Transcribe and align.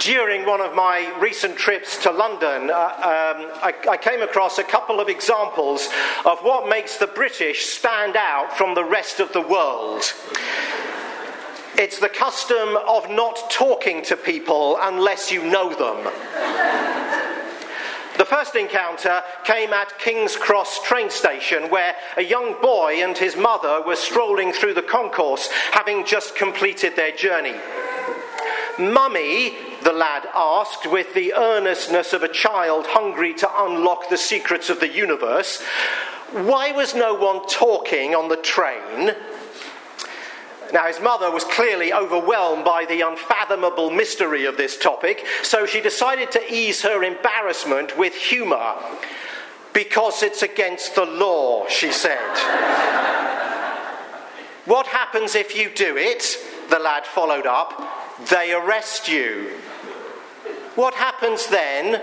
during 0.00 0.46
one 0.46 0.62
of 0.62 0.74
my 0.74 1.14
recent 1.20 1.56
trips 1.56 2.02
to 2.02 2.10
London, 2.10 2.70
uh, 2.70 2.74
um, 2.74 3.52
I, 3.62 3.74
I 3.90 3.96
came 3.98 4.22
across 4.22 4.58
a 4.58 4.64
couple 4.64 4.98
of 4.98 5.08
examples 5.08 5.88
of 6.24 6.38
what 6.40 6.68
makes 6.68 6.96
the 6.96 7.06
British 7.06 7.66
stand 7.66 8.16
out 8.16 8.56
from 8.56 8.74
the 8.74 8.84
rest 8.84 9.20
of 9.20 9.32
the 9.32 9.42
world. 9.42 10.02
It's 11.76 11.98
the 11.98 12.08
custom 12.08 12.76
of 12.88 13.10
not 13.10 13.50
talking 13.50 14.02
to 14.04 14.16
people 14.16 14.78
unless 14.80 15.30
you 15.30 15.44
know 15.44 15.68
them. 15.68 16.10
The 18.16 18.24
first 18.24 18.54
encounter 18.54 19.22
came 19.44 19.72
at 19.72 19.98
King's 19.98 20.36
Cross 20.36 20.82
train 20.82 21.10
station, 21.10 21.70
where 21.70 21.94
a 22.16 22.22
young 22.22 22.60
boy 22.60 23.02
and 23.02 23.16
his 23.16 23.36
mother 23.36 23.82
were 23.86 23.96
strolling 23.96 24.52
through 24.52 24.74
the 24.74 24.82
concourse, 24.82 25.48
having 25.72 26.06
just 26.06 26.36
completed 26.36 26.96
their 26.96 27.12
journey. 27.12 27.54
Mummy, 28.78 29.69
the 29.82 29.92
lad 29.92 30.28
asked, 30.34 30.90
with 30.90 31.14
the 31.14 31.32
earnestness 31.34 32.12
of 32.12 32.22
a 32.22 32.28
child 32.28 32.86
hungry 32.88 33.34
to 33.34 33.64
unlock 33.64 34.08
the 34.08 34.16
secrets 34.16 34.70
of 34.70 34.80
the 34.80 34.88
universe, 34.88 35.62
why 36.32 36.72
was 36.72 36.94
no 36.94 37.14
one 37.14 37.46
talking 37.48 38.14
on 38.14 38.28
the 38.28 38.36
train? 38.36 39.14
Now, 40.72 40.86
his 40.86 41.00
mother 41.00 41.30
was 41.30 41.42
clearly 41.44 41.92
overwhelmed 41.92 42.64
by 42.64 42.84
the 42.84 43.00
unfathomable 43.00 43.90
mystery 43.90 44.44
of 44.44 44.56
this 44.56 44.78
topic, 44.78 45.26
so 45.42 45.66
she 45.66 45.80
decided 45.80 46.30
to 46.32 46.54
ease 46.54 46.82
her 46.82 47.02
embarrassment 47.02 47.98
with 47.98 48.14
humour. 48.14 48.76
Because 49.72 50.22
it's 50.22 50.42
against 50.42 50.94
the 50.94 51.04
law, 51.04 51.66
she 51.68 51.90
said. 51.90 52.18
what 54.66 54.86
happens 54.86 55.34
if 55.34 55.56
you 55.56 55.70
do 55.70 55.96
it? 55.96 56.36
The 56.70 56.78
lad 56.78 57.04
followed 57.06 57.46
up 57.46 58.09
they 58.28 58.52
arrest 58.52 59.08
you. 59.08 59.56
What 60.74 60.94
happens 60.94 61.46
then? 61.46 62.02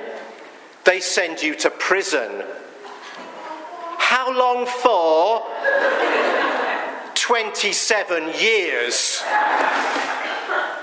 They 0.84 1.00
send 1.00 1.42
you 1.42 1.56
to 1.56 1.70
prison. 1.70 2.44
How 3.98 4.32
long 4.32 4.66
for? 4.66 5.44
27 7.16 8.40
years. 8.40 9.22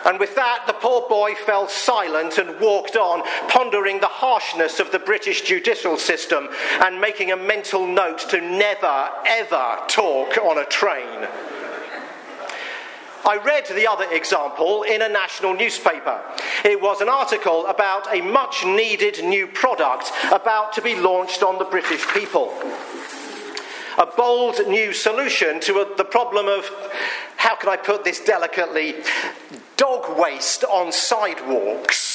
And 0.04 0.20
with 0.20 0.34
that, 0.36 0.64
the 0.66 0.74
poor 0.74 1.08
boy 1.08 1.34
fell 1.34 1.66
silent 1.66 2.36
and 2.36 2.60
walked 2.60 2.96
on, 2.96 3.22
pondering 3.48 4.00
the 4.00 4.06
harshness 4.06 4.78
of 4.78 4.92
the 4.92 4.98
British 4.98 5.40
judicial 5.42 5.96
system 5.96 6.50
and 6.82 7.00
making 7.00 7.32
a 7.32 7.36
mental 7.36 7.86
note 7.86 8.18
to 8.28 8.40
never, 8.42 9.08
ever 9.26 9.78
talk 9.88 10.36
on 10.36 10.58
a 10.58 10.66
train. 10.66 11.26
I 13.26 13.38
read 13.38 13.66
the 13.66 13.86
other 13.86 14.04
example 14.10 14.82
in 14.82 15.00
a 15.00 15.08
national 15.08 15.54
newspaper. 15.54 16.20
It 16.62 16.80
was 16.80 17.00
an 17.00 17.08
article 17.08 17.66
about 17.66 18.14
a 18.14 18.20
much 18.20 18.66
needed 18.66 19.24
new 19.24 19.46
product 19.46 20.12
about 20.30 20.74
to 20.74 20.82
be 20.82 20.94
launched 20.94 21.42
on 21.42 21.58
the 21.58 21.64
British 21.64 22.06
people. 22.08 22.52
A 23.96 24.06
bold 24.16 24.56
new 24.68 24.92
solution 24.92 25.58
to 25.60 25.80
a, 25.80 25.96
the 25.96 26.04
problem 26.04 26.48
of, 26.48 26.68
how 27.36 27.56
can 27.56 27.70
I 27.70 27.76
put 27.76 28.04
this 28.04 28.20
delicately, 28.20 28.96
dog 29.76 30.18
waste 30.18 30.64
on 30.64 30.92
sidewalks. 30.92 32.13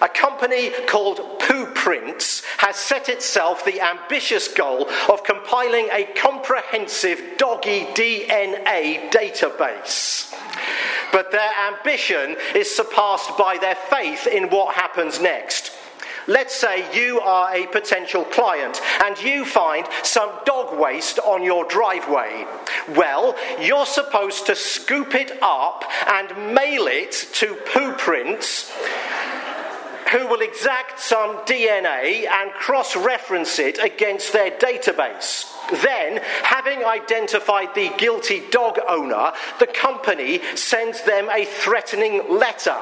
A 0.00 0.08
company 0.08 0.70
called 0.86 1.40
Poo 1.40 1.66
Prints 1.66 2.42
has 2.58 2.76
set 2.76 3.08
itself 3.08 3.64
the 3.64 3.80
ambitious 3.80 4.48
goal 4.48 4.88
of 5.08 5.24
compiling 5.24 5.88
a 5.90 6.04
comprehensive 6.16 7.20
doggy 7.36 7.84
DNA 7.94 9.10
database. 9.10 10.32
But 11.10 11.32
their 11.32 11.50
ambition 11.68 12.36
is 12.54 12.74
surpassed 12.74 13.36
by 13.36 13.58
their 13.58 13.74
faith 13.74 14.26
in 14.26 14.50
what 14.50 14.74
happens 14.74 15.20
next. 15.20 15.72
Let's 16.28 16.54
say 16.54 16.84
you 16.94 17.20
are 17.20 17.54
a 17.54 17.66
potential 17.68 18.22
client 18.24 18.82
and 19.02 19.18
you 19.20 19.46
find 19.46 19.86
some 20.02 20.30
dog 20.44 20.78
waste 20.78 21.18
on 21.18 21.42
your 21.42 21.64
driveway. 21.64 22.46
Well, 22.90 23.34
you're 23.58 23.86
supposed 23.86 24.44
to 24.46 24.54
scoop 24.54 25.14
it 25.14 25.32
up 25.40 25.84
and 26.06 26.54
mail 26.54 26.86
it 26.86 27.12
to 27.34 27.54
Poo 27.72 27.94
Prints 27.94 28.70
who 30.10 30.26
will 30.26 30.40
exact 30.40 31.00
some 31.00 31.36
DNA 31.38 32.26
and 32.26 32.50
cross 32.52 32.96
reference 32.96 33.58
it 33.58 33.78
against 33.78 34.32
their 34.32 34.50
database. 34.50 35.54
Then, 35.82 36.20
having 36.42 36.84
identified 36.84 37.74
the 37.74 37.90
guilty 37.98 38.42
dog 38.50 38.78
owner, 38.88 39.32
the 39.58 39.66
company 39.66 40.40
sends 40.54 41.02
them 41.02 41.28
a 41.30 41.44
threatening 41.44 42.22
letter, 42.30 42.76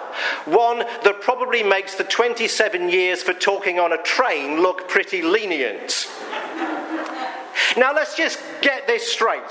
one 0.44 0.78
that 0.78 1.20
probably 1.20 1.62
makes 1.62 1.96
the 1.96 2.04
27 2.04 2.88
years 2.88 3.22
for 3.22 3.32
talking 3.32 3.80
on 3.80 3.92
a 3.92 4.02
train 4.02 4.60
look 4.60 4.88
pretty 4.88 5.22
lenient. 5.22 6.06
Now, 7.76 7.92
let's 7.92 8.16
just 8.16 8.38
get 8.62 8.86
this 8.86 9.10
straight. 9.12 9.42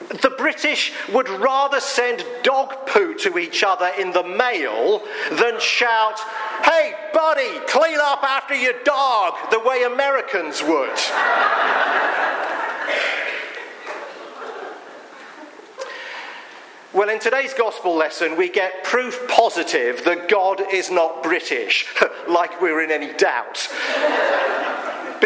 The 0.00 0.34
British 0.38 0.92
would 1.12 1.28
rather 1.28 1.80
send 1.80 2.24
dog 2.42 2.86
poo 2.86 3.14
to 3.14 3.38
each 3.38 3.62
other 3.62 3.90
in 3.98 4.12
the 4.12 4.22
mail 4.22 5.02
than 5.32 5.60
shout, 5.60 6.18
Hey, 6.64 6.94
buddy, 7.12 7.58
clean 7.66 7.98
up 8.00 8.22
after 8.22 8.54
your 8.54 8.74
dog, 8.84 9.34
the 9.50 9.60
way 9.60 9.82
Americans 9.82 10.62
would. 10.62 10.98
Well, 16.94 17.10
in 17.10 17.20
today's 17.20 17.54
gospel 17.54 17.94
lesson, 17.94 18.36
we 18.36 18.48
get 18.48 18.82
proof 18.82 19.28
positive 19.28 20.04
that 20.04 20.28
God 20.28 20.62
is 20.72 20.90
not 20.90 21.22
British, 21.22 21.86
like 22.28 22.60
we're 22.60 22.82
in 22.82 22.90
any 22.90 23.12
doubt. 23.12 23.68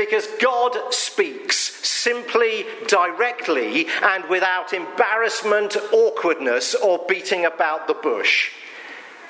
Because 0.03 0.27
God 0.41 0.77
speaks 0.93 1.57
simply, 1.57 2.67
directly, 2.89 3.87
and 4.03 4.29
without 4.29 4.73
embarrassment, 4.73 5.77
awkwardness, 5.93 6.75
or 6.75 7.05
beating 7.09 7.45
about 7.45 7.87
the 7.87 7.95
bush. 7.95 8.51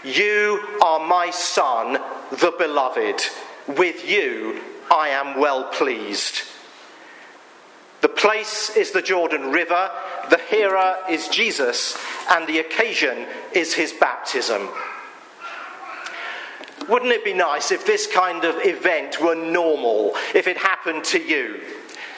You 0.03 0.79
are 0.83 1.07
my 1.07 1.29
son, 1.29 1.99
the 2.31 2.55
beloved. 2.57 3.23
With 3.69 4.09
you 4.09 4.63
I 4.91 5.11
am 5.11 5.39
well 5.39 5.65
pleased. 5.65 6.41
The 8.01 8.09
place 8.09 8.75
is 8.75 8.93
the 8.93 9.03
Jordan 9.03 9.53
River, 9.53 9.91
the 10.31 10.41
hearer 10.51 10.97
is 11.11 11.29
Jesus, 11.29 11.99
and 12.31 12.47
the 12.47 12.61
occasion 12.61 13.27
is 13.53 13.75
his 13.75 13.93
baptism. 13.93 14.71
Wouldn't 16.89 17.13
it 17.13 17.25
be 17.25 17.35
nice 17.35 17.71
if 17.71 17.87
this 17.87 18.07
kind 18.07 18.45
of 18.45 18.57
event 18.65 19.21
were 19.21 19.35
normal, 19.35 20.13
if 20.35 20.47
it 20.47 20.57
happened 20.57 21.05
to 21.05 21.23
you? 21.23 21.61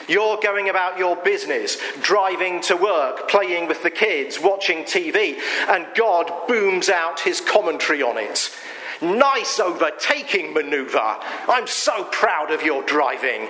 You're 0.07 0.37
going 0.37 0.69
about 0.69 0.97
your 0.99 1.15
business, 1.15 1.77
driving 2.01 2.61
to 2.61 2.77
work, 2.77 3.27
playing 3.27 3.67
with 3.67 3.81
the 3.81 3.89
kids, 3.89 4.39
watching 4.39 4.83
TV, 4.83 5.39
and 5.67 5.87
God 5.95 6.31
booms 6.47 6.89
out 6.89 7.19
his 7.19 7.41
commentary 7.41 8.03
on 8.03 8.17
it. 8.17 8.51
Nice 9.01 9.59
overtaking 9.59 10.53
maneuver. 10.53 11.17
I'm 11.47 11.67
so 11.67 12.03
proud 12.05 12.51
of 12.51 12.61
your 12.61 12.83
driving. 12.83 13.49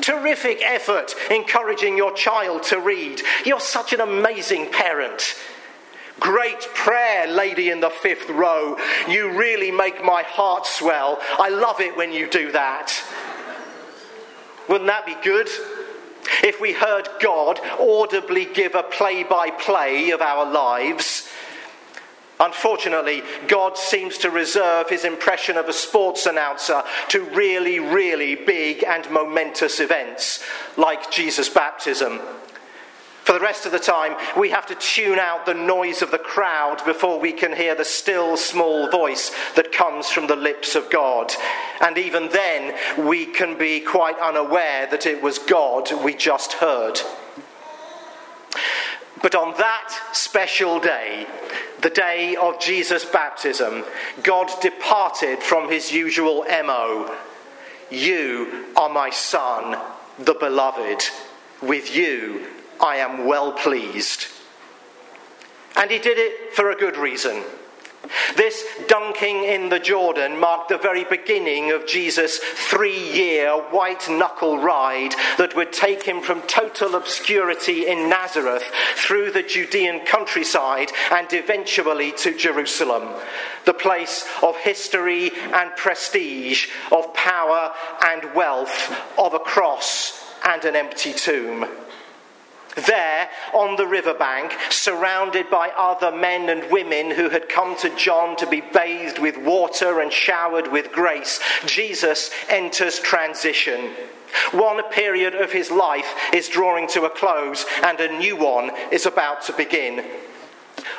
Terrific 0.00 0.62
effort 0.62 1.14
encouraging 1.30 1.96
your 1.96 2.12
child 2.12 2.62
to 2.64 2.78
read. 2.78 3.22
You're 3.44 3.60
such 3.60 3.92
an 3.92 4.00
amazing 4.00 4.70
parent. 4.70 5.34
Great 6.20 6.60
prayer, 6.74 7.26
lady 7.26 7.70
in 7.70 7.80
the 7.80 7.90
fifth 7.90 8.30
row. 8.30 8.76
You 9.08 9.38
really 9.38 9.70
make 9.70 10.02
my 10.04 10.22
heart 10.22 10.66
swell. 10.66 11.18
I 11.38 11.50
love 11.50 11.80
it 11.80 11.96
when 11.96 12.12
you 12.12 12.28
do 12.28 12.52
that. 12.52 12.92
Wouldn't 14.68 14.88
that 14.88 15.06
be 15.06 15.16
good? 15.22 15.48
If 16.42 16.60
we 16.60 16.72
heard 16.72 17.08
God 17.20 17.60
audibly 17.78 18.46
give 18.46 18.74
a 18.74 18.82
play 18.82 19.22
by 19.22 19.50
play 19.50 20.10
of 20.10 20.20
our 20.20 20.50
lives. 20.50 21.28
Unfortunately, 22.38 23.22
God 23.48 23.78
seems 23.78 24.18
to 24.18 24.30
reserve 24.30 24.90
his 24.90 25.04
impression 25.04 25.56
of 25.56 25.68
a 25.68 25.72
sports 25.72 26.26
announcer 26.26 26.82
to 27.08 27.22
really, 27.24 27.78
really 27.78 28.34
big 28.34 28.84
and 28.84 29.10
momentous 29.10 29.80
events 29.80 30.44
like 30.76 31.10
Jesus' 31.10 31.48
baptism. 31.48 32.20
For 33.26 33.32
the 33.32 33.40
rest 33.40 33.66
of 33.66 33.72
the 33.72 33.80
time, 33.80 34.14
we 34.38 34.50
have 34.50 34.66
to 34.66 34.76
tune 34.76 35.18
out 35.18 35.46
the 35.46 35.52
noise 35.52 36.00
of 36.00 36.12
the 36.12 36.16
crowd 36.18 36.84
before 36.84 37.18
we 37.18 37.32
can 37.32 37.52
hear 37.52 37.74
the 37.74 37.84
still 37.84 38.36
small 38.36 38.88
voice 38.88 39.34
that 39.56 39.72
comes 39.72 40.08
from 40.08 40.28
the 40.28 40.36
lips 40.36 40.76
of 40.76 40.88
God. 40.90 41.32
And 41.80 41.98
even 41.98 42.28
then, 42.28 42.78
we 43.04 43.26
can 43.26 43.58
be 43.58 43.80
quite 43.80 44.16
unaware 44.20 44.86
that 44.92 45.06
it 45.06 45.20
was 45.22 45.40
God 45.40 45.90
we 46.04 46.14
just 46.14 46.52
heard. 46.52 47.00
But 49.20 49.34
on 49.34 49.58
that 49.58 49.92
special 50.12 50.78
day, 50.78 51.26
the 51.82 51.90
day 51.90 52.36
of 52.36 52.60
Jesus' 52.60 53.04
baptism, 53.04 53.82
God 54.22 54.52
departed 54.62 55.40
from 55.40 55.68
his 55.68 55.90
usual 55.90 56.44
MO. 56.44 57.12
You 57.90 58.66
are 58.76 58.88
my 58.88 59.10
son, 59.10 59.76
the 60.16 60.34
beloved. 60.34 61.02
With 61.60 61.92
you 61.96 62.46
I 62.80 62.96
am 62.96 63.26
well 63.26 63.52
pleased. 63.52 64.26
And 65.76 65.90
he 65.90 65.98
did 65.98 66.18
it 66.18 66.54
for 66.54 66.70
a 66.70 66.76
good 66.76 66.96
reason. 66.96 67.42
This 68.36 68.64
dunking 68.88 69.44
in 69.44 69.68
the 69.68 69.78
Jordan 69.78 70.38
marked 70.38 70.68
the 70.68 70.78
very 70.78 71.04
beginning 71.04 71.72
of 71.72 71.86
Jesus' 71.86 72.38
three 72.38 73.12
year 73.12 73.52
white 73.52 74.08
knuckle 74.08 74.58
ride 74.58 75.12
that 75.38 75.56
would 75.56 75.72
take 75.72 76.02
him 76.02 76.20
from 76.20 76.42
total 76.42 76.94
obscurity 76.94 77.86
in 77.86 78.08
Nazareth 78.08 78.70
through 78.94 79.32
the 79.32 79.42
Judean 79.42 80.04
countryside 80.06 80.92
and 81.10 81.32
eventually 81.32 82.12
to 82.12 82.36
Jerusalem, 82.36 83.08
the 83.64 83.74
place 83.74 84.26
of 84.42 84.56
history 84.56 85.30
and 85.52 85.74
prestige, 85.76 86.68
of 86.92 87.12
power 87.14 87.72
and 88.04 88.34
wealth, 88.34 88.94
of 89.18 89.34
a 89.34 89.38
cross 89.38 90.22
and 90.44 90.64
an 90.64 90.76
empty 90.76 91.12
tomb. 91.12 91.66
There, 92.76 93.30
on 93.54 93.76
the 93.76 93.86
riverbank, 93.86 94.52
surrounded 94.68 95.48
by 95.48 95.70
other 95.70 96.12
men 96.12 96.50
and 96.50 96.70
women 96.70 97.10
who 97.10 97.30
had 97.30 97.48
come 97.48 97.74
to 97.78 97.94
John 97.96 98.36
to 98.36 98.46
be 98.46 98.60
bathed 98.60 99.18
with 99.18 99.38
water 99.38 100.00
and 100.00 100.12
showered 100.12 100.70
with 100.70 100.92
grace, 100.92 101.40
Jesus 101.64 102.30
enters 102.50 102.98
transition. 102.98 103.92
One 104.52 104.82
period 104.90 105.34
of 105.34 105.52
his 105.52 105.70
life 105.70 106.14
is 106.34 106.50
drawing 106.50 106.86
to 106.88 107.04
a 107.04 107.10
close, 107.10 107.64
and 107.82 107.98
a 107.98 108.18
new 108.18 108.36
one 108.36 108.70
is 108.92 109.06
about 109.06 109.42
to 109.44 109.54
begin. 109.54 110.04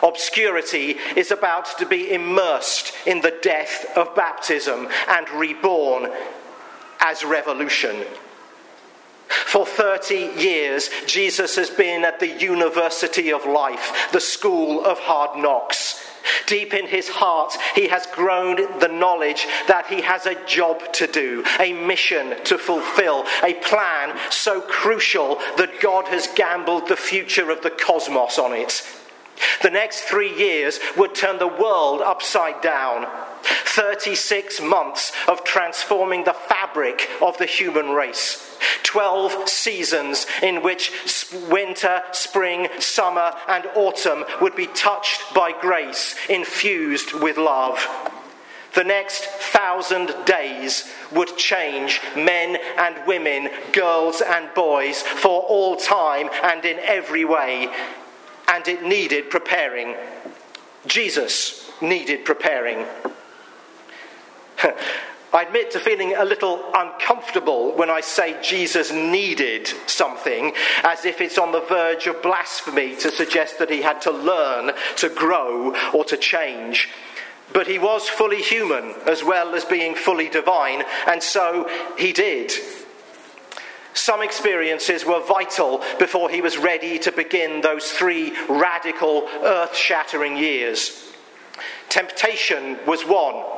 Obscurity 0.02 0.98
is 1.16 1.30
about 1.30 1.78
to 1.78 1.86
be 1.86 2.12
immersed 2.12 2.94
in 3.06 3.22
the 3.22 3.38
death 3.44 3.86
of 3.96 4.16
baptism 4.16 4.88
and 5.08 5.30
reborn 5.30 6.12
as 7.00 7.24
revolution. 7.24 8.04
For 9.46 9.66
30 9.66 10.34
years, 10.38 10.90
Jesus 11.06 11.56
has 11.56 11.70
been 11.70 12.04
at 12.04 12.20
the 12.20 12.28
University 12.40 13.32
of 13.32 13.46
Life, 13.46 14.10
the 14.12 14.20
school 14.20 14.84
of 14.84 15.00
hard 15.00 15.42
knocks. 15.42 16.04
Deep 16.46 16.74
in 16.74 16.88
his 16.88 17.08
heart, 17.08 17.56
he 17.76 17.88
has 17.88 18.06
grown 18.08 18.80
the 18.80 18.88
knowledge 18.88 19.46
that 19.68 19.88
he 19.88 20.02
has 20.02 20.26
a 20.26 20.46
job 20.46 20.92
to 20.94 21.08
do, 21.08 21.44
a 21.60 21.74
mission 21.74 22.36
to 22.44 22.58
fulfill, 22.58 23.26
a 23.44 23.54
plan 23.56 24.18
so 24.30 24.62
crucial 24.62 25.36
that 25.58 25.80
God 25.82 26.08
has 26.08 26.28
gambled 26.36 26.88
the 26.88 26.96
future 26.98 27.50
of 27.50 27.62
the 27.62 27.70
cosmos 27.70 28.38
on 28.38 28.54
it. 28.54 28.84
The 29.62 29.70
next 29.70 30.02
three 30.02 30.36
years 30.38 30.80
would 30.96 31.16
turn 31.16 31.38
the 31.40 31.48
world 31.48 32.02
upside 32.02 32.62
down. 32.62 33.08
36 33.78 34.60
months 34.60 35.12
of 35.28 35.44
transforming 35.44 36.24
the 36.24 36.34
fabric 36.34 37.08
of 37.22 37.38
the 37.38 37.46
human 37.46 37.92
race. 37.92 38.58
12 38.82 39.48
seasons 39.48 40.26
in 40.42 40.64
which 40.64 40.92
winter, 41.48 42.02
spring, 42.12 42.68
summer, 42.80 43.32
and 43.48 43.68
autumn 43.76 44.26
would 44.42 44.56
be 44.56 44.66
touched 44.66 45.32
by 45.36 45.52
grace, 45.52 46.16
infused 46.28 47.14
with 47.14 47.38
love. 47.38 47.78
The 48.74 48.84
next 48.84 49.26
thousand 49.26 50.16
days 50.26 50.92
would 51.12 51.38
change 51.38 52.02
men 52.16 52.58
and 52.80 52.96
women, 53.06 53.48
girls 53.74 54.22
and 54.22 54.52
boys 54.56 55.04
for 55.04 55.42
all 55.42 55.76
time 55.76 56.32
and 56.42 56.66
in 56.66 56.80
every 56.80 57.26
way. 57.26 57.72
And 58.48 58.68
it 58.68 58.82
needed 58.82 59.30
preparing. 59.30 59.96
Jesus 60.88 61.70
needed 61.80 62.26
preparing. 62.26 62.84
I 65.34 65.44
admit 65.44 65.72
to 65.72 65.80
feeling 65.80 66.16
a 66.16 66.24
little 66.24 66.64
uncomfortable 66.74 67.76
when 67.76 67.90
I 67.90 68.02
say 68.02 68.42
Jesus 68.42 68.92
needed 68.92 69.68
something, 69.86 70.54
as 70.84 71.04
if 71.06 71.20
it's 71.20 71.38
on 71.38 71.52
the 71.52 71.62
verge 71.62 72.08
of 72.08 72.24
blasphemy 72.24 72.96
to 72.98 73.12
suggest 73.12 73.60
that 73.60 73.70
he 73.70 73.82
had 73.82 74.02
to 74.04 74.12
learn, 74.12 74.72
to 74.98 75.10
grow, 75.10 75.76
or 75.94 76.06
to 76.06 76.18
change. 76.18 76.90
But 77.54 77.68
he 77.68 77.78
was 77.78 78.08
fully 78.08 78.42
human 78.42 78.94
as 79.06 79.24
well 79.24 79.54
as 79.54 79.66
being 79.66 79.96
fully 79.96 80.30
divine, 80.30 80.84
and 81.08 81.22
so 81.22 81.70
he 81.98 82.14
did. 82.14 82.54
Some 83.94 84.22
experiences 84.22 85.06
were 85.06 85.26
vital 85.26 85.84
before 86.00 86.30
he 86.30 86.40
was 86.40 86.58
ready 86.58 87.00
to 87.00 87.12
begin 87.12 87.62
those 87.62 87.92
three 87.92 88.34
radical, 88.48 89.28
earth 89.44 89.76
shattering 89.76 90.38
years. 90.38 91.12
Temptation 91.90 92.78
was 92.86 93.06
one 93.06 93.57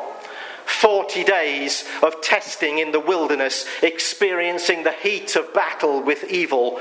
40 0.80 1.26
days 1.26 1.84
of 2.02 2.22
testing 2.22 2.80
in 2.80 2.94
the 2.94 3.02
wilderness, 3.02 3.66
experiencing 3.84 4.84
the 4.84 4.94
heat 4.94 5.36
of 5.36 5.54
battle 5.54 6.02
with 6.02 6.24
evil. 6.32 6.80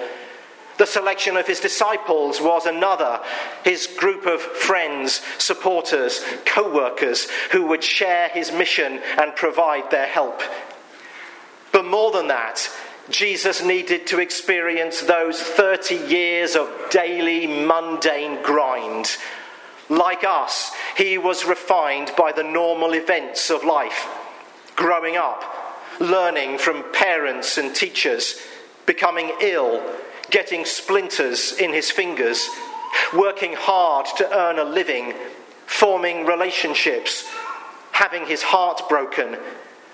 The 0.77 0.87
selection 0.87 1.37
of 1.37 1.49
his 1.49 1.59
disciples 1.59 2.41
was 2.41 2.65
another, 2.65 3.21
his 3.65 3.89
group 3.89 4.25
of 4.25 4.41
friends, 4.41 5.21
supporters, 5.39 6.25
co 6.47 6.73
workers 6.73 7.29
who 7.51 7.67
would 7.67 7.83
share 7.83 8.29
his 8.29 8.53
mission 8.53 9.01
and 9.19 9.35
provide 9.35 9.91
their 9.91 10.07
help. 10.07 10.43
But 11.73 11.85
more 11.85 12.13
than 12.13 12.29
that, 12.29 12.71
Jesus 13.11 13.65
needed 13.65 14.07
to 14.09 14.21
experience 14.21 15.01
those 15.01 15.43
30 15.43 15.97
years 15.97 16.55
of 16.55 16.71
daily 16.91 17.49
mundane 17.49 18.45
grind 18.45 19.17
like 19.89 20.25
us, 20.25 20.71
he 20.97 21.19
was 21.19 21.45
refined 21.45 22.13
by 22.17 22.33
the 22.33 22.43
normal 22.43 22.95
events 22.95 23.51
of 23.51 23.65
life, 23.65 24.09
growing 24.77 25.17
up, 25.17 25.43
learning 26.01 26.59
from 26.59 26.85
parents 26.93 27.59
and 27.59 27.75
teachers, 27.75 28.39
becoming 28.87 29.33
ill, 29.41 29.83
getting 30.31 30.65
splinters 30.65 31.53
in 31.53 31.73
his 31.73 31.91
fingers, 31.91 32.49
working 33.15 33.55
hard 33.55 34.07
to 34.17 34.37
earn 34.37 34.59
a 34.59 34.65
living, 34.65 35.15
forming 35.67 36.27
relationships, 36.27 37.25
having 37.93 38.27
his 38.27 38.43
heart 38.43 38.83
broken, 38.89 39.37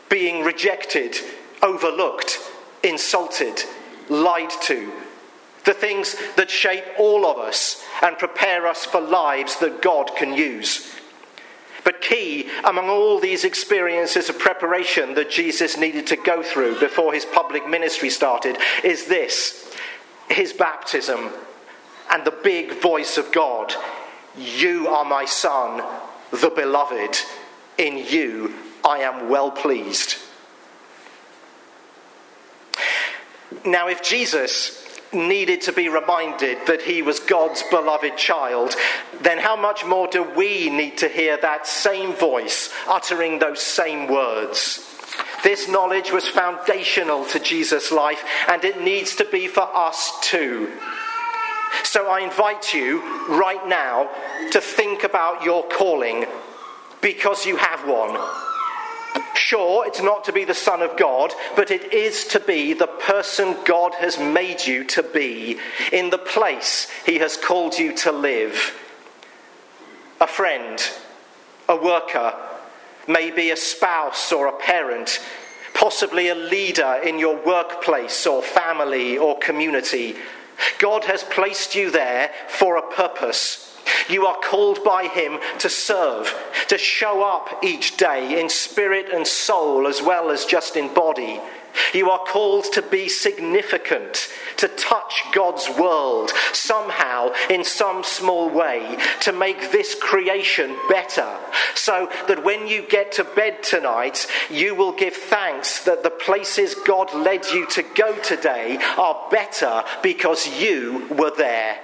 being 0.09 0.45
rejected, 0.45 1.17
overlooked, 1.63 2.39
insulted, 2.83 3.63
lied 4.09 4.51
to, 4.63 4.93
the 5.65 5.75
things 5.75 6.17
that 6.37 6.51
shape 6.51 6.85
all 6.99 7.27
of 7.27 7.39
us 7.39 7.84
and 8.03 8.19
prepare 8.19 8.67
us 8.67 8.85
for 8.85 9.01
lives 9.01 9.59
that 9.59 9.83
God 9.83 10.15
can 10.17 10.35
use. 10.35 10.95
But 11.85 12.01
key 12.01 12.49
among 12.65 12.89
all 12.89 13.21
these 13.21 13.45
experiences 13.45 14.29
of 14.29 14.39
preparation 14.39 15.15
that 15.15 15.31
Jesus 15.31 15.77
needed 15.77 16.07
to 16.09 16.17
go 16.17 16.43
through 16.43 16.81
before 16.81 17.13
his 17.13 17.27
public 17.27 17.69
ministry 17.69 18.09
started 18.09 18.57
is 18.83 19.07
this 19.07 19.71
his 20.29 20.55
baptism 20.55 21.31
and 22.11 22.25
the 22.25 22.39
big 22.43 22.81
voice 22.81 23.19
of 23.19 23.31
God 23.33 23.75
You 24.37 24.89
are 24.89 25.05
my 25.05 25.27
Son, 25.27 25.85
the 26.31 26.51
beloved. 26.51 27.19
In 27.77 27.99
you 27.99 28.55
I 28.85 29.01
am 29.01 29.29
well 29.29 29.51
pleased. 29.51 30.17
Now, 33.65 33.89
if 33.89 34.03
Jesus 34.03 34.84
needed 35.15 35.63
to 35.63 35.73
be 35.73 35.89
reminded 35.89 36.59
that 36.67 36.83
he 36.83 37.03
was 37.03 37.21
God's 37.21 37.63
beloved 37.71 38.17
child, 38.17 38.75
then 39.23 39.39
how 39.39 39.57
much 39.57 39.85
more 39.85 40.07
do 40.07 40.23
we 40.23 40.71
need 40.71 40.99
to 40.99 41.09
hear 41.09 41.37
that 41.39 41.67
same 41.67 42.13
voice 42.13 42.71
uttering 42.89 43.39
those 43.39 43.63
same 43.63 44.09
words? 44.09 44.91
This 45.43 45.69
knowledge 45.69 46.11
was 46.11 46.27
foundational 46.27 47.25
to 47.27 47.39
Jesus' 47.39 47.93
life, 47.93 48.25
and 48.49 48.65
it 48.65 48.81
needs 48.81 49.17
to 49.17 49.25
be 49.25 49.47
for 49.47 49.69
us 49.75 50.13
too. 50.23 50.73
So 51.83 52.09
I 52.09 52.21
invite 52.21 52.73
you 52.73 53.03
right 53.29 53.67
now 53.69 54.09
to 54.53 54.61
think 54.61 55.05
about 55.05 55.45
your 55.45 55.63
calling 55.69 56.27
because 57.01 57.45
you 57.45 57.57
have 57.57 57.87
one. 57.87 58.19
Sure, 59.35 59.87
it's 59.87 60.03
not 60.03 60.25
to 60.25 60.33
be 60.33 60.45
the 60.45 60.55
Son 60.55 60.81
of 60.81 60.97
God, 60.97 61.33
but 61.55 61.71
it 61.71 61.93
is 61.93 62.25
to 62.29 62.41
be 62.41 62.73
the 62.73 62.87
person 62.87 63.57
God 63.65 63.95
has 63.95 64.19
made 64.19 64.67
you 64.67 64.85
to 64.85 65.03
be 65.03 65.59
in 65.93 66.11
the 66.11 66.19
place 66.19 66.91
He 67.05 67.19
has 67.19 67.37
called 67.37 67.79
you 67.79 67.95
to 67.99 68.13
live. 68.13 68.75
A 70.21 70.27
friend, 70.27 70.81
a 71.69 71.77
worker, 71.77 72.35
maybe 73.07 73.51
a 73.51 73.57
spouse 73.57 74.33
or 74.33 74.47
a 74.47 74.59
parent, 74.59 75.21
possibly 75.75 76.29
a 76.29 76.35
leader 76.35 77.01
in 77.05 77.19
your 77.19 77.45
workplace 77.45 78.27
or 78.27 78.43
family 78.43 79.19
or 79.19 79.39
community. 79.39 80.17
God 80.79 81.05
has 81.05 81.23
placed 81.25 81.75
you 81.75 81.91
there 81.91 82.31
for 82.49 82.77
a 82.77 82.83
purpose. 82.95 83.74
You 84.09 84.27
are 84.27 84.37
called 84.37 84.85
by 84.85 85.09
Him 85.09 85.39
to 85.59 85.69
serve, 85.69 86.35
to 86.69 86.79
show 86.79 87.23
up 87.23 87.65
each 87.65 87.97
day 87.97 88.41
in 88.41 88.49
spirit 88.49 89.11
and 89.13 89.27
soul 89.27 89.87
as 89.87 90.03
well 90.03 90.31
as 90.31 90.45
just 90.45 90.77
in 90.77 90.93
body. 90.93 91.41
You 91.93 92.11
are 92.11 92.25
called 92.25 92.65
to 92.73 92.83
be 92.83 93.09
significant, 93.09 94.29
to 94.59 94.69
touch 94.69 95.23
God's 95.33 95.69
world 95.79 96.31
somehow 96.53 97.33
in 97.51 97.65
some 97.65 98.05
small 98.05 98.49
way, 98.49 98.97
to 99.23 99.33
make 99.33 99.73
this 99.73 99.95
creation 99.95 100.77
better, 100.89 101.37
so 101.75 102.11
that 102.29 102.45
when 102.45 102.69
you 102.69 102.87
get 102.89 103.13
to 103.13 103.25
bed 103.25 103.63
tonight, 103.63 104.27
you 104.51 104.75
will 104.75 104.93
give 104.93 105.15
thanks 105.15 105.85
that 105.85 106.03
the 106.03 106.11
places 106.11 106.75
God 106.75 107.13
led 107.13 107.47
you 107.47 107.67
to 107.71 107.83
go 107.83 108.17
today 108.19 108.79
are 108.97 109.29
better 109.31 109.83
because 110.03 110.47
you 110.61 111.07
were 111.11 111.33
there. 111.37 111.79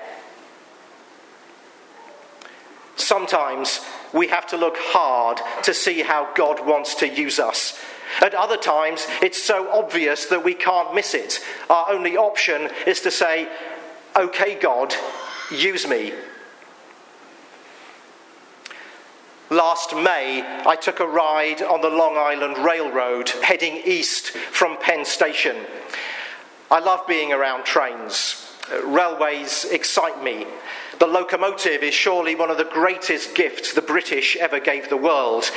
Sometimes 3.01 3.81
we 4.13 4.29
have 4.29 4.47
to 4.49 4.57
look 4.57 4.77
hard 4.79 5.41
to 5.65 5.75
see 5.75 6.01
how 6.03 6.33
God 6.35 6.65
wants 6.67 6.95
to 6.97 7.09
use 7.09 7.39
us. 7.39 7.79
At 8.21 8.35
other 8.35 8.57
times, 8.57 9.07
it's 9.23 9.43
so 9.43 9.71
obvious 9.71 10.27
that 10.27 10.45
we 10.45 10.55
can't 10.55 10.95
miss 10.95 11.15
it. 11.15 11.41
Our 11.69 11.91
only 11.91 12.17
option 12.17 12.69
is 12.87 13.01
to 13.03 13.11
say, 13.11 13.49
Okay, 14.17 14.59
God, 14.59 14.93
use 15.53 15.87
me. 15.87 16.13
Last 19.51 19.95
May, 19.95 20.45
I 20.67 20.77
took 20.77 21.01
a 21.01 21.07
ride 21.07 21.63
on 21.63 21.81
the 21.81 21.89
Long 21.89 22.17
Island 22.17 22.59
Railroad 22.59 23.31
heading 23.31 23.83
east 23.85 24.31
from 24.31 24.77
Penn 24.79 25.05
Station. 25.05 25.57
I 26.71 26.79
love 26.79 27.07
being 27.09 27.33
around 27.33 27.65
trains. 27.65 28.40
Railways 28.85 29.65
excite 29.65 30.23
me. 30.23 30.47
The 30.99 31.07
locomotive 31.07 31.83
is 31.83 31.95
surely 31.95 32.35
one 32.35 32.51
of 32.51 32.59
the 32.59 32.65
greatest 32.65 33.35
gifts 33.35 33.73
the 33.73 33.83
British 33.83 34.37
ever 34.37 34.61
gave 34.61 34.89
the 34.89 34.97
world. 34.97 35.51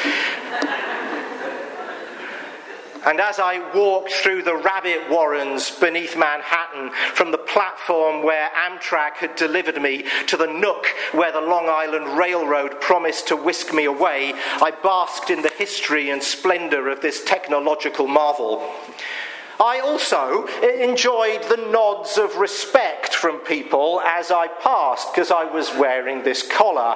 And 3.05 3.19
as 3.19 3.37
I 3.37 3.59
walked 3.75 4.13
through 4.13 4.43
the 4.43 4.55
rabbit 4.55 5.09
warrens 5.09 5.69
beneath 5.71 6.17
Manhattan, 6.17 6.91
from 7.13 7.31
the 7.31 7.37
platform 7.37 8.23
where 8.23 8.49
Amtrak 8.51 9.15
had 9.15 9.35
delivered 9.35 9.81
me 9.81 10.05
to 10.27 10.37
the 10.37 10.47
nook 10.47 10.87
where 11.11 11.33
the 11.33 11.41
Long 11.41 11.67
Island 11.67 12.17
Railroad 12.17 12.79
promised 12.79 13.27
to 13.27 13.35
whisk 13.35 13.73
me 13.73 13.83
away, 13.85 14.33
I 14.35 14.71
basked 14.71 15.29
in 15.29 15.41
the 15.41 15.49
history 15.49 16.11
and 16.11 16.23
splendour 16.23 16.87
of 16.87 17.01
this 17.01 17.21
technological 17.25 18.07
marvel. 18.07 18.71
I 19.59 19.79
also 19.79 20.47
enjoyed 20.61 21.43
the 21.43 21.67
nods 21.71 22.17
of 22.17 22.37
respect 22.37 23.13
from 23.13 23.39
people 23.39 24.01
as 24.05 24.31
I 24.31 24.47
passed 24.47 25.13
because 25.13 25.31
I 25.31 25.45
was 25.45 25.73
wearing 25.75 26.23
this 26.23 26.43
collar. 26.43 26.95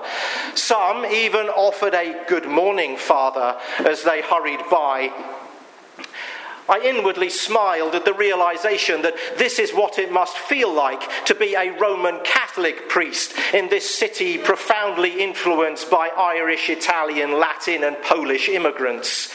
Some 0.56 1.06
even 1.06 1.48
offered 1.48 1.94
a 1.94 2.24
good 2.28 2.48
morning, 2.48 2.98
Father, 2.98 3.60
as 3.80 4.04
they 4.04 4.22
hurried 4.22 4.62
by. 4.70 5.12
I 6.70 6.80
inwardly 6.80 7.30
smiled 7.30 7.96
at 7.96 8.04
the 8.04 8.14
realization 8.14 9.02
that 9.04 9.16
this 9.38 9.58
is 9.58 9.72
what 9.72 10.00
it 10.00 10.12
must 10.12 10.38
feel 10.38 10.74
like 10.74 11.02
to 11.26 11.36
be 11.36 11.56
a 11.56 11.72
Roman 11.80 12.20
Catholic 12.26 12.90
priest 12.90 13.34
in 13.54 13.70
this 13.70 13.90
city 13.90 14.38
profoundly 14.38 15.22
influenced 15.22 15.90
by 15.90 16.10
Irish, 16.10 16.70
Italian, 16.70 17.40
Latin, 17.40 17.86
and 17.86 17.96
Polish 18.04 18.50
immigrants. 18.50 19.34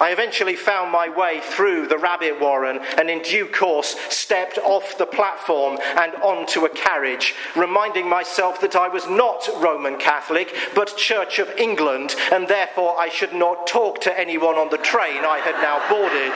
I 0.00 0.10
eventually 0.10 0.56
found 0.56 0.90
my 0.90 1.08
way 1.08 1.40
through 1.40 1.86
the 1.86 1.98
rabbit 1.98 2.40
warren 2.40 2.80
and, 2.98 3.08
in 3.08 3.22
due 3.22 3.46
course, 3.46 3.94
stepped 4.08 4.58
off 4.58 4.98
the 4.98 5.06
platform 5.06 5.78
and 5.96 6.14
onto 6.16 6.64
a 6.64 6.68
carriage, 6.68 7.34
reminding 7.54 8.08
myself 8.08 8.60
that 8.60 8.74
I 8.74 8.88
was 8.88 9.08
not 9.08 9.48
Roman 9.58 9.96
Catholic 9.98 10.52
but 10.74 10.96
Church 10.96 11.38
of 11.38 11.48
England, 11.56 12.16
and 12.32 12.48
therefore 12.48 12.98
I 12.98 13.08
should 13.08 13.32
not 13.32 13.68
talk 13.68 14.00
to 14.02 14.18
anyone 14.18 14.56
on 14.56 14.70
the 14.70 14.78
train 14.78 15.24
I 15.24 15.38
had 15.38 15.62
now 15.62 15.80
boarded. 15.88 16.32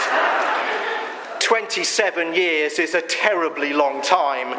27 1.40 2.34
years 2.34 2.78
is 2.78 2.94
a 2.94 3.02
terribly 3.02 3.72
long 3.72 4.02
time. 4.02 4.56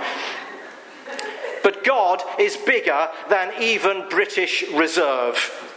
But 1.63 1.85
God 1.85 2.21
is 2.37 2.57
bigger 2.57 3.09
than 3.29 3.51
even 3.61 4.09
British 4.09 4.63
Reserve 4.73 5.68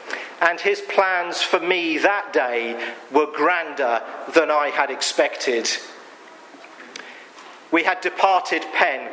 and 0.42 0.60
his 0.60 0.80
plans 0.80 1.40
for 1.40 1.60
me 1.60 1.98
that 1.98 2.32
day 2.32 2.94
were 3.12 3.30
grander 3.32 4.02
than 4.34 4.50
I 4.50 4.68
had 4.68 4.90
expected. 4.90 5.70
We 7.70 7.84
had 7.84 8.02
departed 8.02 8.66
Penn 8.74 9.10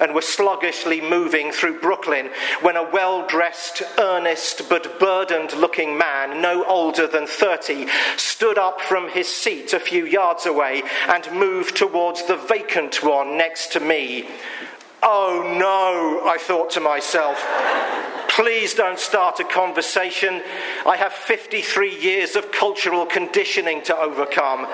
and 0.00 0.14
were 0.14 0.22
sluggishly 0.22 1.00
moving 1.00 1.52
through 1.52 1.80
Brooklyn 1.80 2.30
when 2.60 2.76
a 2.76 2.90
well 2.90 3.24
dressed, 3.26 3.82
earnest, 3.98 4.68
but 4.68 4.98
burdened 4.98 5.52
looking 5.52 5.96
man, 5.96 6.42
no 6.42 6.64
older 6.64 7.06
than 7.06 7.26
30, 7.28 7.86
stood 8.16 8.58
up 8.58 8.80
from 8.80 9.10
his 9.10 9.28
seat 9.28 9.72
a 9.74 9.78
few 9.78 10.06
yards 10.06 10.46
away 10.46 10.82
and 11.08 11.30
moved 11.30 11.76
towards 11.76 12.26
the 12.26 12.36
vacant 12.36 13.04
one 13.04 13.36
next 13.36 13.72
to 13.74 13.80
me. 13.80 14.28
Oh 15.02 15.54
no, 15.56 16.28
I 16.28 16.36
thought 16.38 16.70
to 16.70 16.80
myself. 16.80 17.38
Please 18.40 18.72
don't 18.72 18.98
start 18.98 19.38
a 19.38 19.44
conversation. 19.44 20.40
I 20.86 20.96
have 20.96 21.12
53 21.12 21.94
years 22.00 22.36
of 22.36 22.50
cultural 22.50 23.04
conditioning 23.04 23.82
to 23.82 23.94
overcome. 23.94 24.66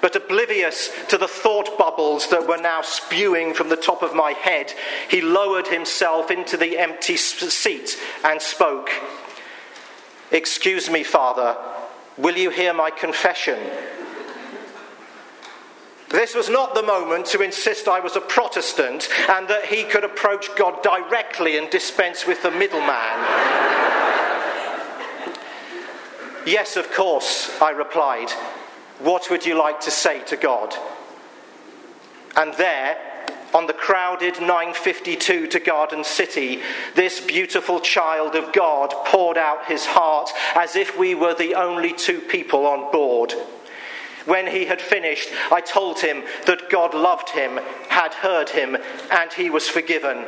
But 0.00 0.16
oblivious 0.16 0.90
to 1.08 1.18
the 1.18 1.28
thought 1.28 1.76
bubbles 1.76 2.30
that 2.30 2.48
were 2.48 2.56
now 2.56 2.80
spewing 2.80 3.52
from 3.52 3.68
the 3.68 3.76
top 3.76 4.02
of 4.02 4.14
my 4.14 4.32
head, 4.32 4.72
he 5.10 5.20
lowered 5.20 5.66
himself 5.66 6.30
into 6.30 6.56
the 6.56 6.78
empty 6.78 7.18
seat 7.18 7.98
and 8.24 8.40
spoke. 8.40 8.88
Excuse 10.30 10.88
me, 10.88 11.02
Father, 11.04 11.58
will 12.16 12.38
you 12.38 12.48
hear 12.48 12.72
my 12.72 12.88
confession? 12.88 13.58
This 16.12 16.34
was 16.34 16.50
not 16.50 16.74
the 16.74 16.82
moment 16.82 17.24
to 17.26 17.40
insist 17.40 17.88
I 17.88 18.00
was 18.00 18.16
a 18.16 18.20
Protestant 18.20 19.08
and 19.30 19.48
that 19.48 19.64
he 19.64 19.82
could 19.84 20.04
approach 20.04 20.54
God 20.56 20.82
directly 20.82 21.56
and 21.56 21.70
dispense 21.70 22.26
with 22.26 22.42
the 22.42 22.50
middleman. 22.50 23.18
yes, 26.44 26.76
of 26.76 26.92
course, 26.92 27.50
I 27.62 27.70
replied. 27.70 28.30
What 28.98 29.30
would 29.30 29.46
you 29.46 29.58
like 29.58 29.80
to 29.80 29.90
say 29.90 30.22
to 30.24 30.36
God? 30.36 30.74
And 32.36 32.52
there, 32.54 32.98
on 33.54 33.66
the 33.66 33.72
crowded 33.72 34.38
952 34.38 35.46
to 35.46 35.60
Garden 35.60 36.04
City, 36.04 36.60
this 36.94 37.22
beautiful 37.22 37.80
child 37.80 38.34
of 38.34 38.52
God 38.52 38.90
poured 39.06 39.38
out 39.38 39.64
his 39.64 39.86
heart 39.86 40.30
as 40.54 40.76
if 40.76 40.98
we 40.98 41.14
were 41.14 41.34
the 41.34 41.54
only 41.54 41.94
two 41.94 42.20
people 42.20 42.66
on 42.66 42.92
board. 42.92 43.32
When 44.24 44.46
he 44.46 44.66
had 44.66 44.80
finished, 44.80 45.28
I 45.50 45.60
told 45.60 46.00
him 46.00 46.22
that 46.46 46.70
God 46.70 46.94
loved 46.94 47.30
him, 47.30 47.58
had 47.88 48.14
heard 48.14 48.48
him, 48.48 48.76
and 49.10 49.32
he 49.32 49.50
was 49.50 49.68
forgiven. 49.68 50.26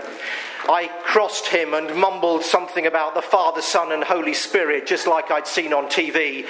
I 0.68 0.88
crossed 1.04 1.46
him 1.46 1.74
and 1.74 1.94
mumbled 1.94 2.42
something 2.42 2.86
about 2.86 3.14
the 3.14 3.22
Father, 3.22 3.62
Son, 3.62 3.92
and 3.92 4.02
Holy 4.02 4.34
Spirit, 4.34 4.86
just 4.86 5.06
like 5.06 5.30
I'd 5.30 5.46
seen 5.46 5.72
on 5.72 5.86
TV. 5.86 6.44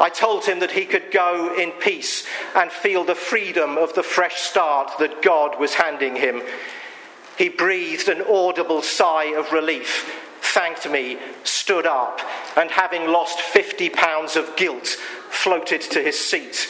I 0.00 0.10
told 0.10 0.44
him 0.44 0.60
that 0.60 0.70
he 0.70 0.84
could 0.84 1.10
go 1.10 1.54
in 1.58 1.72
peace 1.72 2.24
and 2.54 2.70
feel 2.70 3.02
the 3.04 3.16
freedom 3.16 3.76
of 3.76 3.94
the 3.94 4.04
fresh 4.04 4.36
start 4.36 4.92
that 5.00 5.22
God 5.22 5.58
was 5.58 5.74
handing 5.74 6.14
him. 6.14 6.42
He 7.36 7.48
breathed 7.48 8.08
an 8.08 8.22
audible 8.22 8.82
sigh 8.82 9.36
of 9.36 9.50
relief 9.50 10.27
thanked 10.54 10.88
me, 10.90 11.18
stood 11.44 11.86
up, 11.86 12.20
and 12.56 12.70
having 12.70 13.08
lost 13.08 13.40
50 13.40 13.90
pounds 13.90 14.36
of 14.36 14.56
guilt, 14.56 14.86
floated 15.30 15.80
to 15.82 16.02
his 16.02 16.18
seat. 16.18 16.68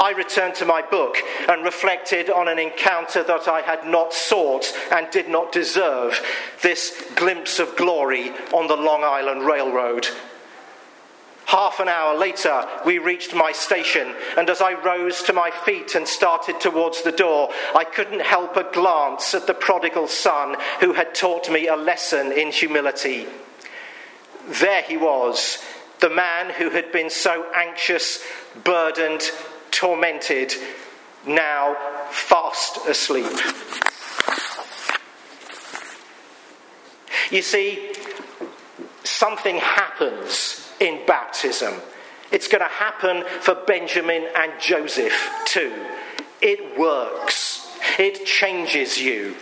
I 0.00 0.10
returned 0.10 0.56
to 0.56 0.64
my 0.64 0.82
book 0.82 1.16
and 1.48 1.64
reflected 1.64 2.28
on 2.28 2.48
an 2.48 2.58
encounter 2.58 3.22
that 3.22 3.46
I 3.46 3.60
had 3.60 3.86
not 3.86 4.12
sought 4.12 4.72
and 4.90 5.08
did 5.10 5.28
not 5.28 5.52
deserve 5.52 6.20
this 6.62 7.04
glimpse 7.14 7.58
of 7.58 7.76
glory 7.76 8.30
on 8.52 8.66
the 8.66 8.76
Long 8.76 9.04
Island 9.04 9.42
Railroad. 9.46 10.08
Half 11.46 11.78
an 11.80 11.88
hour 11.88 12.16
later, 12.16 12.66
we 12.86 12.98
reached 12.98 13.34
my 13.34 13.52
station, 13.52 14.14
and 14.36 14.48
as 14.48 14.62
I 14.62 14.72
rose 14.72 15.22
to 15.24 15.32
my 15.34 15.50
feet 15.50 15.94
and 15.94 16.08
started 16.08 16.58
towards 16.58 17.02
the 17.02 17.12
door, 17.12 17.50
I 17.74 17.84
couldn't 17.84 18.22
help 18.22 18.56
a 18.56 18.70
glance 18.72 19.34
at 19.34 19.46
the 19.46 19.54
prodigal 19.54 20.08
son 20.08 20.56
who 20.80 20.94
had 20.94 21.14
taught 21.14 21.50
me 21.50 21.68
a 21.68 21.76
lesson 21.76 22.32
in 22.32 22.50
humility. 22.50 23.26
There 24.48 24.82
he 24.82 24.96
was, 24.96 25.58
the 26.00 26.08
man 26.08 26.50
who 26.50 26.70
had 26.70 26.90
been 26.92 27.10
so 27.10 27.46
anxious, 27.54 28.24
burdened, 28.64 29.30
tormented, 29.70 30.54
now 31.26 31.76
fast 32.10 32.86
asleep. 32.86 33.26
You 37.30 37.42
see, 37.42 37.92
something 39.02 39.56
happens 39.56 40.63
in 40.84 41.04
baptism. 41.06 41.74
It's 42.30 42.48
going 42.48 42.62
to 42.62 42.68
happen 42.68 43.24
for 43.40 43.54
Benjamin 43.54 44.28
and 44.36 44.52
Joseph 44.60 45.30
too. 45.46 45.72
It 46.40 46.78
works, 46.78 47.66
it 47.98 48.26
changes 48.26 49.00
you. 49.00 49.34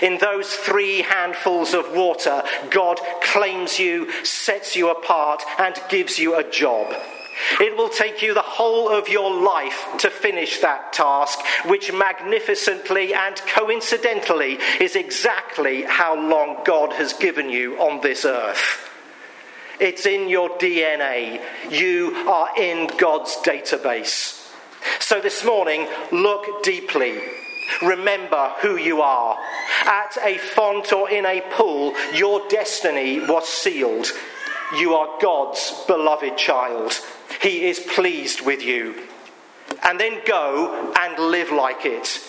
In 0.00 0.18
those 0.18 0.52
three 0.52 1.02
handfuls 1.02 1.74
of 1.74 1.92
water, 1.92 2.42
God 2.70 3.00
claims 3.22 3.78
you, 3.78 4.10
sets 4.22 4.76
you 4.76 4.90
apart, 4.90 5.42
and 5.58 5.74
gives 5.88 6.18
you 6.18 6.36
a 6.36 6.48
job. 6.48 6.92
It 7.60 7.76
will 7.76 7.88
take 7.88 8.22
you 8.22 8.34
the 8.34 8.42
whole 8.42 8.88
of 8.88 9.08
your 9.08 9.34
life 9.42 9.86
to 9.98 10.10
finish 10.10 10.60
that 10.60 10.92
task, 10.92 11.40
which 11.66 11.92
magnificently 11.92 13.14
and 13.14 13.36
coincidentally 13.54 14.58
is 14.80 14.94
exactly 14.94 15.82
how 15.82 16.14
long 16.14 16.62
God 16.64 16.92
has 16.92 17.12
given 17.14 17.48
you 17.50 17.78
on 17.80 18.00
this 18.02 18.24
earth. 18.24 18.91
It's 19.80 20.06
in 20.06 20.28
your 20.28 20.50
DNA. 20.58 21.40
You 21.70 22.14
are 22.28 22.50
in 22.56 22.90
God's 22.98 23.36
database. 23.38 24.38
So 25.00 25.20
this 25.20 25.44
morning, 25.44 25.88
look 26.10 26.62
deeply. 26.62 27.20
Remember 27.82 28.54
who 28.60 28.76
you 28.76 29.02
are. 29.02 29.38
At 29.84 30.16
a 30.22 30.38
font 30.38 30.92
or 30.92 31.10
in 31.10 31.26
a 31.26 31.40
pool, 31.52 31.94
your 32.14 32.46
destiny 32.48 33.20
was 33.20 33.48
sealed. 33.48 34.06
You 34.76 34.94
are 34.94 35.20
God's 35.20 35.84
beloved 35.86 36.36
child. 36.36 36.92
He 37.40 37.66
is 37.66 37.80
pleased 37.80 38.40
with 38.40 38.62
you. 38.62 38.94
And 39.82 39.98
then 39.98 40.20
go 40.26 40.92
and 40.98 41.18
live 41.18 41.50
like 41.50 41.84
it. 41.84 42.20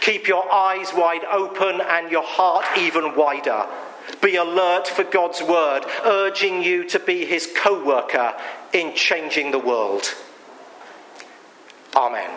Keep 0.00 0.26
your 0.28 0.50
eyes 0.50 0.92
wide 0.94 1.24
open 1.24 1.80
and 1.80 2.10
your 2.10 2.24
heart 2.24 2.64
even 2.78 3.14
wider. 3.14 3.66
Be 4.22 4.36
alert 4.36 4.86
for 4.88 5.04
God's 5.04 5.42
word, 5.42 5.82
urging 6.04 6.62
you 6.62 6.84
to 6.88 6.98
be 6.98 7.24
his 7.24 7.52
co 7.56 7.84
worker 7.84 8.34
in 8.72 8.94
changing 8.94 9.50
the 9.50 9.58
world. 9.58 10.14
Amen. 11.94 12.30